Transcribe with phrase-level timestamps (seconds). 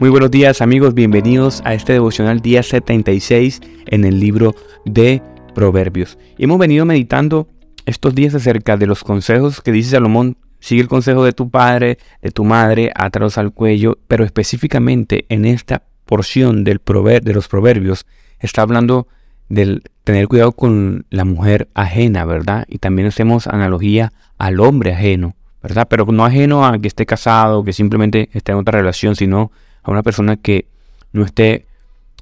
[0.00, 4.54] Muy buenos días amigos, bienvenidos a este devocional día 76 en el libro
[4.86, 5.20] de
[5.54, 6.16] Proverbios.
[6.38, 7.48] hemos venido meditando
[7.84, 10.38] estos días acerca de los consejos que dice Salomón.
[10.58, 15.44] Sigue el consejo de tu padre, de tu madre, atraos al cuello, pero específicamente en
[15.44, 18.06] esta porción del de los proverbios
[18.38, 19.06] está hablando
[19.50, 22.64] del tener cuidado con la mujer ajena, ¿verdad?
[22.68, 25.88] Y también hacemos analogía al hombre ajeno, ¿verdad?
[25.90, 29.52] Pero no ajeno a que esté casado, que simplemente esté en otra relación, sino
[29.94, 30.66] una persona que
[31.12, 31.66] no esté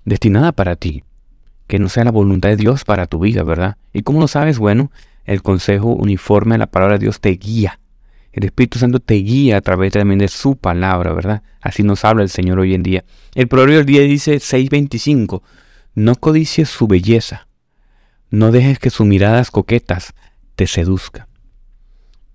[0.05, 1.05] destinada para ti,
[1.67, 3.77] que no sea la voluntad de Dios para tu vida, ¿verdad?
[3.93, 4.59] ¿Y cómo lo sabes?
[4.59, 4.91] Bueno,
[5.25, 7.81] el consejo uniforme de la palabra de Dios te guía.
[8.33, 11.43] El Espíritu Santo te guía a través también de su palabra, ¿verdad?
[11.61, 13.05] Así nos habla el Señor hoy en día.
[13.35, 15.43] El proverbio del día dice 6.25,
[15.95, 17.49] no codicies su belleza,
[18.31, 20.15] no dejes que sus miradas coquetas
[20.55, 21.27] te seduzcan.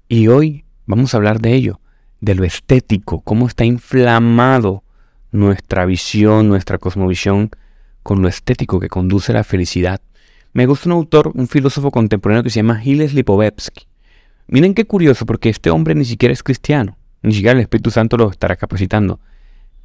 [0.07, 1.79] Y hoy vamos a hablar de ello,
[2.21, 4.82] de lo estético, cómo está inflamado
[5.34, 7.49] nuestra visión, nuestra cosmovisión
[8.03, 9.99] con lo estético que conduce a la felicidad.
[10.53, 13.87] Me gusta un autor, un filósofo contemporáneo que se llama Gilles Lipovetsky.
[14.48, 18.17] Miren qué curioso, porque este hombre ni siquiera es cristiano, ni siquiera el Espíritu Santo
[18.17, 19.20] lo estará capacitando.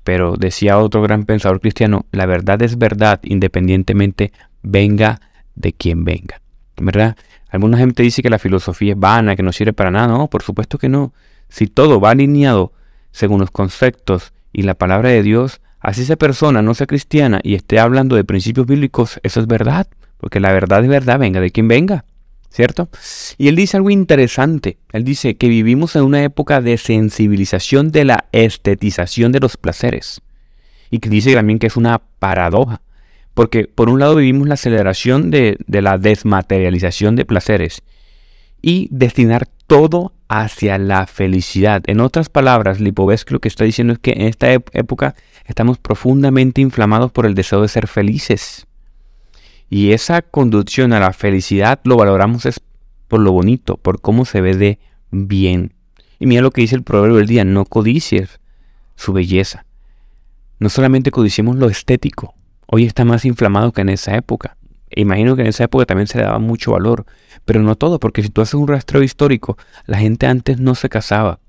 [0.04, 5.20] Pero decía otro gran pensador cristiano, la verdad es verdad independientemente venga
[5.54, 6.40] de quien venga.
[6.76, 7.16] ¿Verdad?
[7.48, 10.08] Alguna gente dice que la filosofía es vana, que no sirve para nada.
[10.08, 11.12] No, por supuesto que no.
[11.48, 12.72] Si todo va alineado
[13.10, 17.54] según los conceptos y la palabra de Dios, así esa persona no sea cristiana y
[17.54, 21.52] esté hablando de principios bíblicos, eso es verdad, porque la verdad es verdad, venga de
[21.52, 22.04] quien venga,
[22.50, 22.88] ¿cierto?
[23.36, 28.04] Y él dice algo interesante, él dice que vivimos en una época de sensibilización de
[28.04, 30.22] la estetización de los placeres,
[30.90, 32.80] y que dice también que es una paradoja,
[33.34, 37.82] porque por un lado vivimos la aceleración de, de la desmaterialización de placeres,
[38.60, 41.82] y destinar todo hacia la felicidad.
[41.86, 45.14] En otras palabras, Lipovetsky lo que está diciendo es que en esta época
[45.46, 48.66] estamos profundamente inflamados por el deseo de ser felices.
[49.70, 52.60] Y esa conducción a la felicidad lo valoramos es
[53.08, 54.78] por lo bonito, por cómo se ve de
[55.10, 55.74] bien.
[56.18, 58.40] Y mira lo que dice el proverbio del día, no codicies
[58.96, 59.64] su belleza.
[60.58, 62.34] No solamente codiciemos lo estético,
[62.66, 64.57] hoy está más inflamado que en esa época.
[64.94, 67.04] Imagino que en esa época también se daba mucho valor,
[67.44, 70.88] pero no todo, porque si tú haces un rastreo histórico, la gente antes no se
[70.88, 71.40] casaba,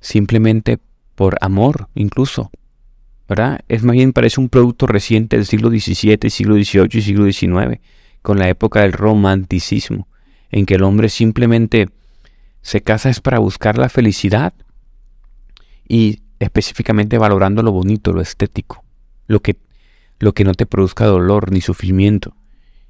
[0.00, 0.78] simplemente
[1.14, 2.50] por amor incluso,
[3.28, 3.60] ¿verdad?
[3.68, 7.80] Es más bien parece un producto reciente del siglo XVII, siglo XVIII y siglo XIX,
[8.22, 10.08] con la época del romanticismo,
[10.50, 11.88] en que el hombre simplemente
[12.62, 14.52] se casa es para buscar la felicidad
[15.86, 18.84] y específicamente valorando lo bonito, lo estético,
[19.26, 19.56] lo que,
[20.18, 22.34] lo que no te produzca dolor ni sufrimiento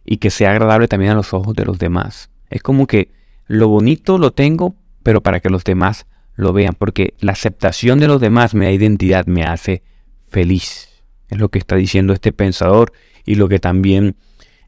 [0.04, 2.30] y que sea agradable también a los ojos de los demás.
[2.48, 3.12] Es como que
[3.46, 8.08] lo bonito lo tengo, pero para que los demás lo vean, porque la aceptación de
[8.08, 9.82] los demás me da identidad, me hace
[10.28, 10.88] feliz.
[11.28, 12.92] Es lo que está diciendo este pensador
[13.24, 14.16] y lo que también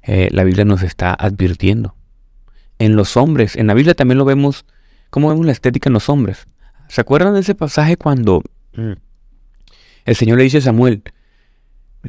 [0.02, 1.94] eh, la Biblia nos está advirtiendo.
[2.78, 4.64] En los hombres, en la Biblia también lo vemos,
[5.10, 6.46] cómo vemos la estética en los hombres.
[6.88, 8.42] ¿Se acuerdan de ese pasaje cuando
[8.74, 8.92] mm,
[10.04, 11.02] el Señor le dice a Samuel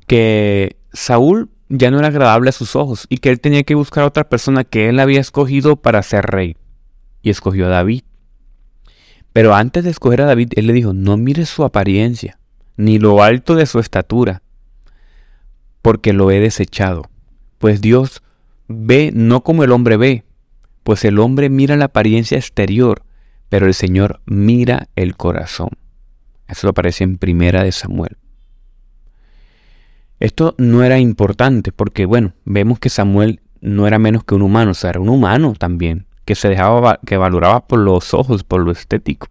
[0.08, 4.04] que Saúl ya no era agradable a sus ojos y que él tenía que buscar
[4.04, 6.56] a otra persona que él había escogido para ser rey.
[7.24, 8.04] Y escogió a David.
[9.32, 12.38] Pero antes de escoger a David, él le dijo, no mires su apariencia,
[12.78, 14.44] ni lo alto de su estatura,
[15.82, 17.10] porque lo he desechado.
[17.58, 18.22] Pues Dios
[18.68, 20.24] ve no como el hombre ve,
[20.84, 23.02] pues el hombre mira la apariencia exterior,
[23.50, 25.70] pero el Señor mira el corazón.
[26.48, 28.18] Eso lo aparece en Primera de Samuel.
[30.24, 34.72] Esto no era importante porque, bueno, vemos que Samuel no era menos que un humano,
[34.72, 38.62] o sea, era un humano también, que se dejaba, que valoraba por los ojos, por
[38.62, 39.28] lo estético.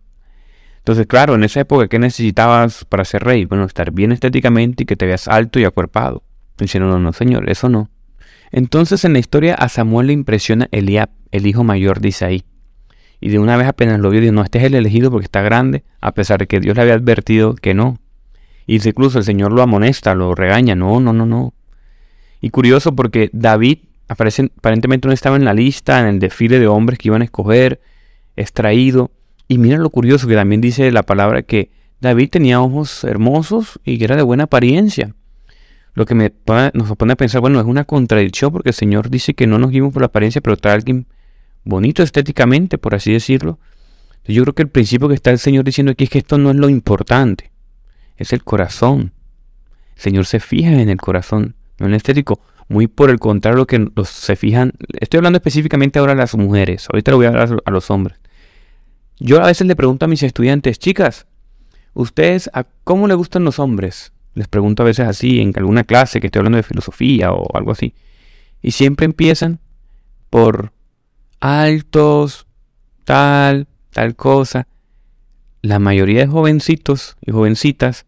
[0.81, 3.47] Entonces, claro, en esa época, ¿qué necesitabas para ser rey?
[3.47, 6.25] Bueno, estar bien estéticamente y que te veas alto y acuerpado.
[6.59, 7.89] Diciendo, no, no, señor, eso no.
[8.51, 12.45] Entonces, en la historia, a Samuel le impresiona Eliab, el hijo mayor de Isaí.
[13.19, 15.41] Y de una vez apenas lo vio, dijo, no, este es el elegido porque está
[15.41, 17.97] grande, a pesar de que Dios le había advertido que no,
[18.67, 20.75] y incluso el Señor lo amonesta, lo regaña.
[20.75, 21.55] No, no, no, no.
[22.41, 23.79] Y curioso porque David
[24.09, 27.81] aparentemente no estaba en la lista, en el desfile de hombres que iban a escoger,
[28.37, 29.11] extraído.
[29.49, 31.70] Y mira lo curioso que también dice la palabra que
[32.00, 35.14] David tenía ojos hermosos y que era de buena apariencia.
[35.94, 36.32] Lo que me
[36.73, 39.70] nos pone a pensar, bueno, es una contradicción porque el Señor dice que no nos
[39.70, 41.06] guimos por la apariencia, pero trae alguien
[41.64, 43.59] bonito estéticamente, por así decirlo.
[44.25, 46.50] Yo creo que el principio que está el Señor diciendo aquí es que esto no
[46.50, 47.51] es lo importante
[48.17, 49.12] es el corazón.
[49.97, 52.41] Señor se fija en el corazón, no en el estético.
[52.69, 54.73] Muy por el contrario, que los, se fijan.
[54.99, 56.88] Estoy hablando específicamente ahora a las mujeres.
[56.91, 58.19] Ahorita lo voy a hablar a los hombres.
[59.19, 61.26] Yo a veces le pregunto a mis estudiantes, chicas,
[61.94, 64.12] ¿ustedes a cómo le gustan los hombres?
[64.35, 67.73] Les pregunto a veces así en alguna clase que estoy hablando de filosofía o algo
[67.73, 67.94] así.
[68.62, 69.61] Y siempre empiezan
[70.31, 70.73] por
[71.41, 72.47] altos,
[73.05, 74.67] tal, tal cosa.
[75.62, 78.05] La mayoría de jovencitos y jovencitas,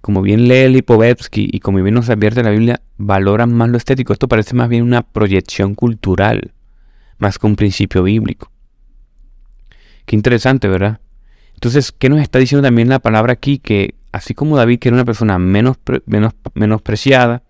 [0.00, 4.12] como bien lee Lipovetsky y como bien nos advierte la Biblia, valoran más lo estético.
[4.12, 6.50] Esto parece más bien una proyección cultural,
[7.18, 8.50] más que un principio bíblico.
[10.06, 11.00] Qué interesante, ¿verdad?
[11.54, 13.58] Entonces, ¿qué nos está diciendo también la palabra aquí?
[13.58, 15.76] Que así como David, que era una persona menos,
[16.06, 17.44] menos, menospreciada,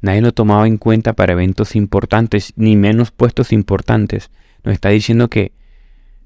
[0.00, 4.30] nadie lo tomaba en cuenta para eventos importantes, ni menos puestos importantes.
[4.64, 5.52] Nos está diciendo que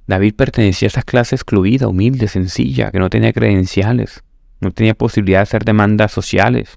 [0.06, 4.22] David pertenecía a esa clase excluida, humilde, sencilla, que no tenía credenciales,
[4.60, 6.76] no tenía posibilidad de hacer demandas sociales.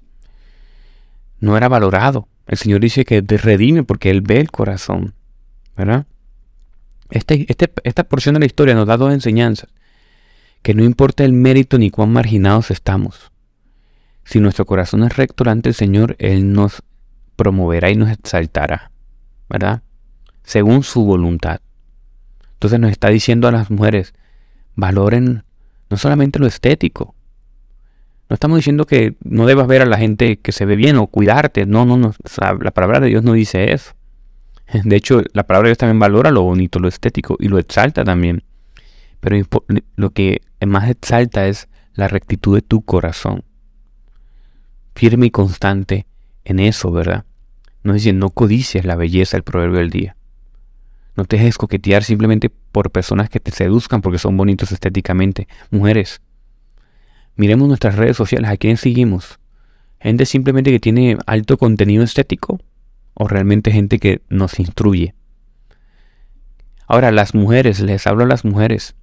[1.40, 2.28] No era valorado.
[2.46, 5.14] El Señor dice que te redime porque Él ve el corazón.
[5.76, 6.06] ¿Verdad?
[7.10, 9.70] Este, este, esta porción de la historia nos da dos enseñanzas
[10.62, 13.32] que no importa el mérito ni cuán marginados estamos.
[14.24, 16.82] Si nuestro corazón es recto ante el Señor, Él nos
[17.36, 18.90] promoverá y nos exaltará,
[19.48, 19.82] ¿verdad?
[20.42, 21.60] Según su voluntad.
[22.58, 24.14] Entonces nos está diciendo a las mujeres,
[24.74, 25.44] valoren
[25.90, 27.14] no solamente lo estético.
[28.28, 31.06] No estamos diciendo que no debas ver a la gente que se ve bien o
[31.06, 31.66] cuidarte.
[31.66, 32.12] No, no, no.
[32.60, 33.92] La palabra de Dios no dice eso.
[34.84, 38.02] De hecho, la palabra de Dios también valora lo bonito, lo estético y lo exalta
[38.02, 38.42] también.
[39.20, 39.36] Pero
[39.94, 43.44] lo que más exalta es la rectitud de tu corazón.
[44.96, 46.06] Firme y constante
[46.44, 47.24] en eso, ¿verdad?
[47.84, 50.16] No dice, no codicies la belleza del proverbio del día.
[51.18, 55.48] No te dejes coquetear simplemente por personas que te seduzcan porque son bonitos estéticamente.
[55.72, 56.20] Mujeres,
[57.34, 59.40] miremos nuestras redes sociales, ¿a quién seguimos?
[59.98, 62.60] ¿Gente simplemente que tiene alto contenido estético?
[63.14, 65.16] ¿O realmente gente que nos instruye?
[66.86, 68.94] Ahora, las mujeres, les hablo a las mujeres.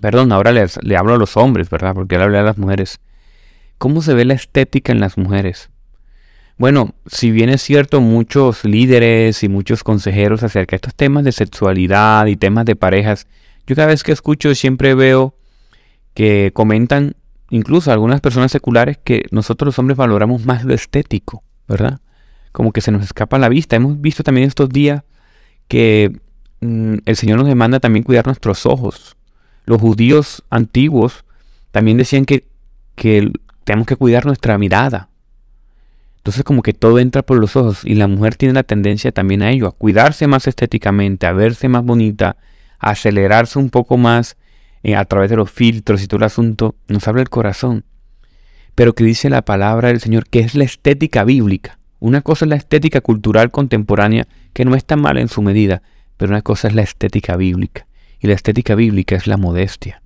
[0.00, 1.94] Perdón, ahora le hablo a los hombres, ¿verdad?
[1.94, 2.98] Porque le hablo a las mujeres.
[3.78, 5.70] ¿Cómo se ve la estética en las mujeres?
[6.58, 11.32] Bueno, si bien es cierto, muchos líderes y muchos consejeros acerca de estos temas de
[11.32, 13.26] sexualidad y temas de parejas,
[13.66, 15.34] yo cada vez que escucho siempre veo
[16.14, 17.14] que comentan,
[17.50, 22.00] incluso algunas personas seculares, que nosotros los hombres valoramos más lo estético, ¿verdad?
[22.52, 23.76] Como que se nos escapa la vista.
[23.76, 25.02] Hemos visto también estos días
[25.68, 26.20] que
[26.60, 29.16] mm, el Señor nos demanda también cuidar nuestros ojos
[29.64, 31.24] los judíos antiguos
[31.70, 32.46] también decían que,
[33.64, 35.08] tenemos que cuidar nuestra mirada.
[36.22, 39.42] Entonces como que todo entra por los ojos y la mujer tiene la tendencia también
[39.42, 42.36] a ello, a cuidarse más estéticamente, a verse más bonita,
[42.78, 44.36] a acelerarse un poco más
[44.84, 47.84] eh, a través de los filtros y todo el asunto, nos habla el corazón.
[48.76, 51.80] Pero que dice la palabra del Señor que es la estética bíblica.
[51.98, 55.82] Una cosa es la estética cultural contemporánea, que no está mal en su medida,
[56.16, 57.88] pero una cosa es la estética bíblica.
[58.20, 60.02] Y la estética bíblica es la modestia.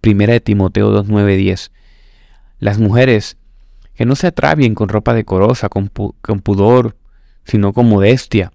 [0.00, 1.72] Primera de Timoteo 2.9.10.
[2.60, 3.38] Las mujeres
[3.94, 6.96] que no se atravien con ropa decorosa, con, pudor,
[7.44, 8.52] sino con modestia,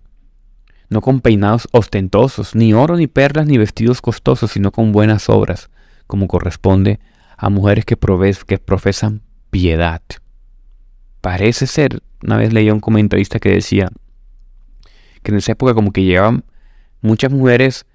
[0.89, 5.69] no con peinados ostentosos, ni oro, ni perlas, ni vestidos costosos, sino con buenas obras,
[6.07, 7.00] como corresponde
[7.38, 10.01] a mujeres que, profesan piedad.
[11.22, 13.90] Parece ser, una vez leí a un comentarista que decía
[15.22, 16.45] que en esa época como que llevaban
[17.01, 17.86] muchas mujeres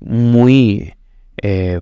[0.00, 0.94] muy
[1.42, 1.80] eh,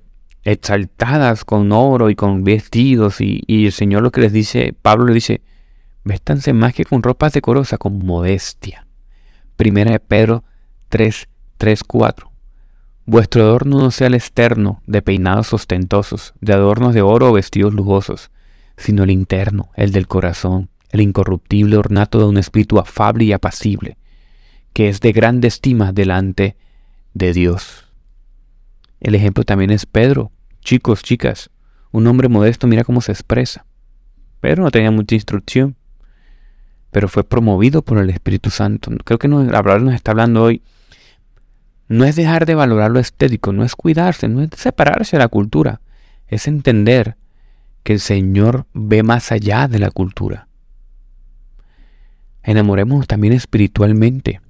[0.53, 5.15] exaltadas con oro y con vestidos y, el Señor lo que les dice, Pablo le
[5.15, 5.43] dice,
[6.05, 8.87] véstanse más que con ropa decorosa, con modestia.
[9.57, 10.45] Primera de Pedro
[10.89, 11.29] 3,
[11.59, 12.33] 3, 4.
[13.05, 17.75] Vuestro adorno no sea el externo, de peinados ostentosos, de adornos de oro o vestidos
[17.75, 18.31] lujosos,
[18.77, 23.99] sino el interno, el del corazón, el incorruptible ornato de un espíritu afable y apacible,
[24.73, 26.57] que es de grande estima delante
[27.13, 27.89] de Dios.
[29.01, 30.33] El ejemplo también es Pedro.
[30.61, 31.51] Chicos, chicas,
[31.91, 33.65] un hombre modesto mira cómo se expresa.
[34.41, 35.77] Pedro no tenía mucha instrucción,
[36.91, 38.91] pero fue promovido por el Espíritu Santo.
[39.05, 40.63] Creo que nos, la palabra nos está hablando hoy.
[41.89, 45.29] No es dejar de valorar lo estético, no es cuidarse, no es separarse de la
[45.29, 45.81] cultura,
[46.27, 47.17] es entender
[47.83, 50.49] que el Señor ve más allá de la cultura.
[52.43, 54.41] Enamoremos también espiritualmente.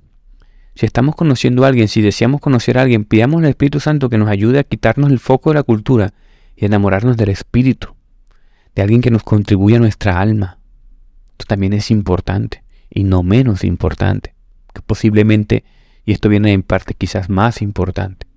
[0.79, 4.17] Si estamos conociendo a alguien, si deseamos conocer a alguien, pidamos al Espíritu Santo que
[4.17, 6.15] nos ayude a quitarnos el foco de la cultura
[6.55, 7.97] y enamorarnos del Espíritu,
[8.77, 10.61] de alguien que nos contribuya a nuestra alma.
[11.33, 14.37] Esto también es importante y no menos importante,
[14.73, 15.65] que posiblemente,
[16.05, 18.29] y esto viene en parte quizás más importante.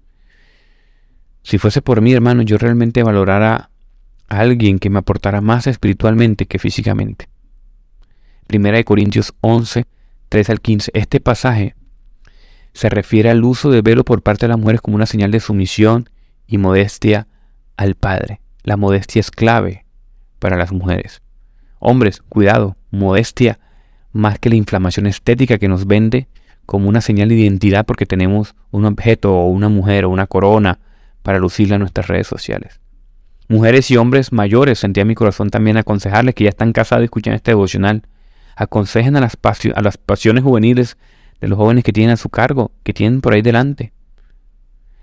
[1.44, 3.70] Si fuese por mí, hermano, yo realmente valorara
[4.30, 7.30] a alguien que me aportara más espiritualmente que físicamente.
[8.48, 9.86] Primera de Corintios 11,
[10.30, 10.92] 3 al 15.
[10.96, 11.76] Este pasaje
[12.74, 15.40] se refiere al uso de velo por parte de las mujeres como una señal de
[15.40, 16.10] sumisión
[16.48, 17.28] y modestia
[17.78, 18.42] al Padre.
[18.64, 19.86] La modestia es clave
[20.40, 21.22] para las mujeres.
[21.80, 23.60] Hombres, cuidado, modestia,
[24.14, 26.28] más que la inflamación estética que nos vende
[26.66, 30.80] como una señal de identidad porque tenemos un objeto o una mujer o una corona
[31.24, 32.80] para lucirla en nuestras redes sociales.
[33.48, 37.34] Mujeres y hombres mayores, sentía mi corazón también aconsejarles que ya están casados y escuchan
[37.34, 38.04] este devocional.
[38.56, 39.38] Aconsejen a las,
[39.76, 40.98] a las pasiones juveniles
[41.42, 43.92] de los jóvenes que tienen a su cargo, que tienen por ahí delante.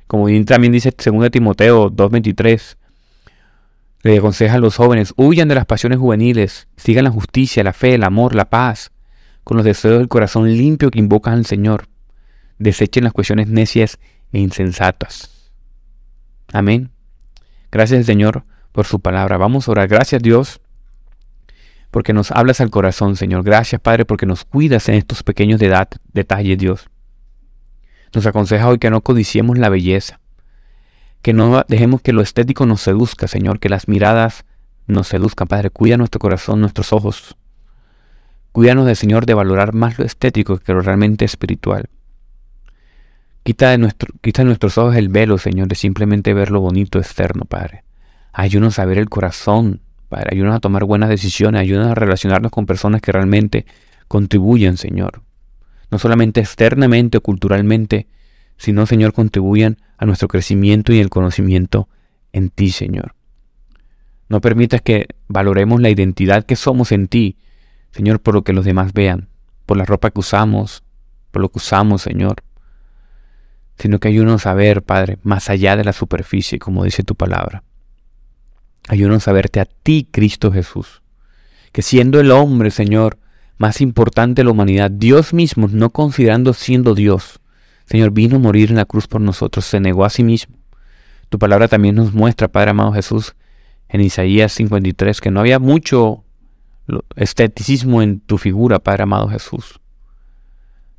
[0.07, 2.77] Como también dice 2 Timoteo 2.23,
[4.03, 7.95] le aconseja a los jóvenes, huyan de las pasiones juveniles, sigan la justicia, la fe,
[7.95, 8.93] el amor, la paz,
[9.45, 11.89] con los deseos del corazón limpio que invocan al Señor.
[12.59, 13.99] Desechen las cuestiones necias
[14.33, 15.51] e insensatas.
[16.53, 16.91] Amén.
[17.71, 19.37] Gracias Señor por su palabra.
[19.37, 19.89] Vamos a orar.
[19.89, 20.61] Gracias Dios
[21.91, 23.43] porque nos hablas al corazón, Señor.
[23.43, 26.91] Gracias Padre porque nos cuidas en estos pequeños de detalles, Dios.
[28.15, 30.21] Nos aconseja hoy que no codiciemos la belleza,
[31.23, 34.45] que no dejemos que lo estético nos seduzca, Señor, que las miradas
[34.87, 35.71] nos seduzcan, Padre.
[35.71, 37.37] Cuida nuestro corazón, nuestros ojos.
[38.53, 41.91] Cuídanos del Señor de valorar más lo estético que lo realmente espiritual.
[43.43, 47.45] Quita de, nuestro, quita nuestros ojos el velo, Señor, de simplemente ver lo bonito externo,
[47.45, 47.85] Padre.
[48.33, 50.31] Ayúdanos a ver el corazón, Padre.
[50.33, 51.61] Ayúdanos a tomar buenas decisiones.
[51.61, 53.67] Ayúdanos a relacionarnos con personas que realmente
[54.09, 55.23] contribuyen, Señor.
[55.91, 58.07] No solamente externamente o culturalmente,
[58.57, 61.89] sino, Señor, contribuyan a nuestro crecimiento y el conocimiento
[62.33, 63.15] en ti, Señor.
[64.29, 67.37] No permitas que valoremos la identidad que somos en ti,
[67.93, 69.29] Señor, por lo que los demás vean,
[69.65, 70.83] por la ropa que usamos,
[71.31, 72.43] por lo que usamos, Señor
[73.79, 77.63] sino que ayúdanos a ver, Padre, más allá de la superficie, como dice tu palabra.
[78.89, 81.03] Ayúdanos a verte a ti, Cristo Jesús,
[81.73, 83.19] que siendo el hombre, Señor,
[83.59, 87.41] más importante de la humanidad, Dios mismo, no considerando siendo Dios,
[87.85, 90.57] Señor, vino a morir en la cruz por nosotros, se negó a sí mismo.
[91.29, 93.35] Tu palabra también nos muestra, Padre amado Jesús,
[93.91, 96.25] en Isaías 53, que no había mucho
[97.17, 99.81] esteticismo en tu figura, Padre amado Jesús,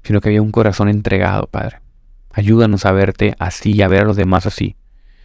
[0.04, 1.80] sino que había un corazón entregado, Padre.
[2.32, 4.76] Ayúdanos a verte así y a ver a los demás así,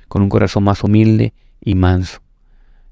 [0.09, 2.24] con un corazón más humilde y manso.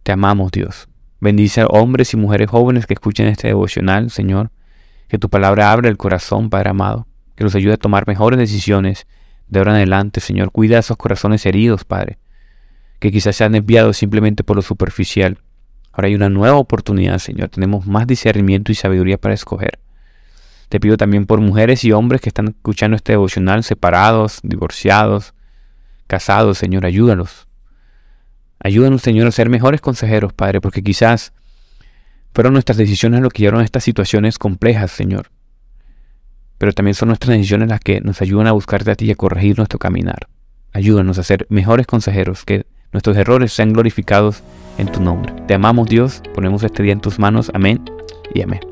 [0.03, 0.89] Te amamos, Dios.
[1.21, 4.51] Bendice a hombres y mujeres jóvenes que escuchen este devocional, Señor.
[5.09, 7.07] Que tu palabra abra el corazón, Padre amado.
[7.37, 9.07] Que los ayude a tomar mejores decisiones
[9.49, 10.51] de ahora en adelante, Señor.
[10.51, 12.19] Cuida esos corazones heridos, Padre.
[12.99, 15.39] Que quizás se han desviado simplemente por lo superficial.
[15.93, 17.51] Ahora hay una nueva oportunidad, Señor.
[17.51, 19.79] Tenemos más discernimiento y sabiduría para escoger.
[20.69, 25.35] Te pido también por mujeres y hombres que están escuchando este devocional, separados, divorciados,
[26.09, 27.47] casados, Señor, ayúdalos.
[28.63, 31.33] Ayúdanos, Señor, a ser mejores consejeros, Padre, porque quizás
[32.33, 35.31] fueron nuestras decisiones lo que llevaron a estas situaciones complejas, Señor.
[36.59, 39.17] Pero también son nuestras decisiones las que nos ayudan a buscarte a ti y a
[39.17, 40.29] corregir nuestro caminar.
[40.73, 44.43] Ayúdanos a ser mejores consejeros, que nuestros errores sean glorificados
[44.79, 45.33] en tu nombre.
[45.49, 47.51] Te amamos, Dios, ponemos este día en tus manos.
[47.53, 47.83] Amén
[48.33, 48.72] y amén.